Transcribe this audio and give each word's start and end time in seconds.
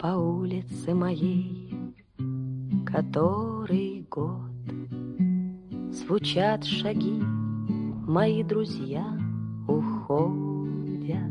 по 0.00 0.16
улице 0.16 0.94
моей, 0.94 1.74
который 2.86 4.06
год 4.10 4.50
Звучат 5.92 6.64
шаги, 6.64 7.20
мои 8.08 8.42
друзья 8.42 9.04
уходят. 9.68 11.30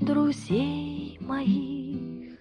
Друзей 0.00 1.18
моих 1.20 2.40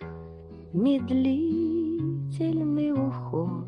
медлительный 0.72 2.94
уход 2.94 3.68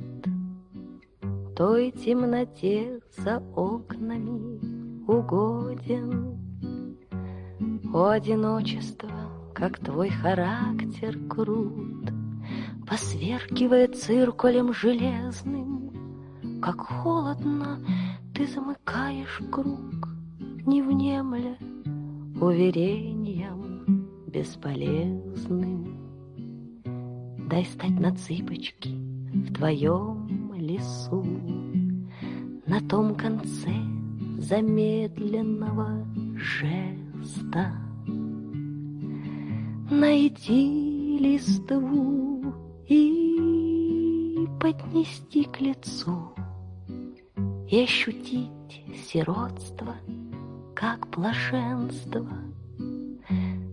Той 1.53 1.91
темноте 1.91 3.01
за 3.17 3.43
окнами 3.57 4.57
угоден. 5.05 6.37
О, 7.91 8.09
одиночество, 8.09 9.09
как 9.59 9.77
твой 9.79 10.09
характер 10.09 11.19
крут, 11.27 12.11
Посверкивая 12.87 13.89
циркулем 13.89 14.73
железным, 14.73 16.61
Как 16.61 16.79
холодно 16.79 17.79
ты 18.33 18.47
замыкаешь 18.47 19.41
круг, 19.51 20.09
Не 20.65 20.81
внемля 20.81 21.57
уверением 22.39 24.07
бесполезным. 24.27 25.97
Дай 27.49 27.65
стать 27.65 27.99
на 27.99 28.15
цыпочки 28.15 28.89
в 28.89 29.53
твоем 29.53 30.53
лесу, 30.55 31.25
На 32.65 32.79
том 32.87 33.13
конце 33.15 33.73
замедленного 34.37 36.07
жеста. 36.37 37.88
Найти 39.91 41.17
листву 41.19 42.53
и 42.87 44.47
поднести 44.61 45.45
к 45.45 45.59
лицу 45.59 46.31
И 47.67 47.81
ощутить 47.81 48.83
сиротство, 49.07 49.95
как 50.75 51.09
блаженство. 51.09 52.27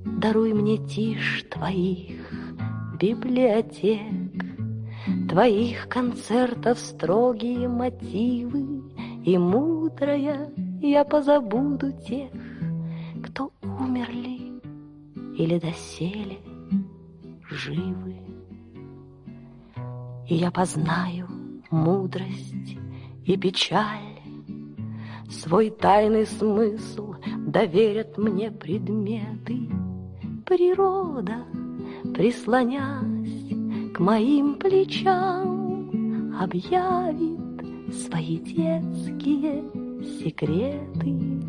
Даруй 0.07 0.55
мне 0.55 0.79
тишь 0.79 1.45
твоих 1.51 2.33
библиотек, 2.99 4.01
Твоих 5.29 5.87
концертов 5.89 6.79
строгие 6.79 7.69
мотивы 7.69 8.91
И 9.23 9.37
мудрая 9.37 10.51
я 10.81 11.05
позабуду 11.05 11.93
тех, 11.93 12.31
Кто 13.23 13.53
умерли 13.63 14.46
или 15.37 15.59
доселе 15.59 16.39
живы. 17.51 18.17
И 20.29 20.35
я 20.35 20.51
познаю 20.51 21.29
мудрость 21.71 22.79
и 23.25 23.37
печаль, 23.37 24.17
Свой 25.29 25.71
тайный 25.71 26.25
смысл 26.25 27.15
доверят 27.47 28.17
мне 28.17 28.51
предметы. 28.51 29.69
Природа, 30.45 31.45
прислонясь 32.15 33.93
к 33.93 33.99
моим 33.99 34.55
плечам, 34.55 36.37
Объявит 36.41 37.95
свои 37.95 38.39
детские 38.39 39.65
секреты. 40.21 41.43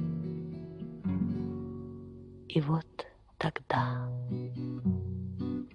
И 2.48 2.62
вот 2.62 3.08
тогда 3.38 4.10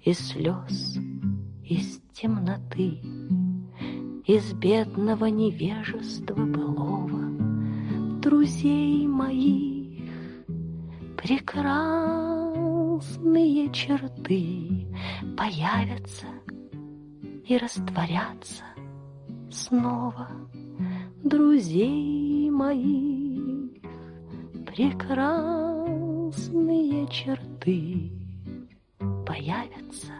из 0.05 0.19
слез, 0.19 0.99
из 1.65 2.01
темноты, 2.13 3.01
из 4.27 4.53
бедного 4.55 5.27
невежества 5.27 6.35
былого 6.35 7.23
друзей 8.21 9.07
моих 9.07 10.11
прекрасные 11.17 11.73
черты 13.73 14.87
появятся 15.37 16.27
и 17.47 17.57
растворятся 17.57 18.65
снова. 19.51 20.29
Друзей 21.23 22.51
моих 22.51 23.73
прекрасные 26.33 27.07
черты 27.09 28.11
появятся 29.27 30.13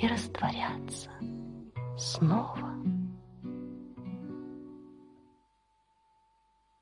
и 0.00 0.06
растворятся 0.06 1.10
снова. 1.98 2.75